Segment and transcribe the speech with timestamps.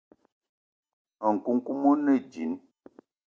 [1.33, 2.53] Nkoukouma one djinn.